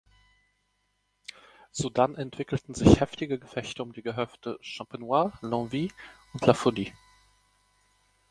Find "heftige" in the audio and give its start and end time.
2.99-3.37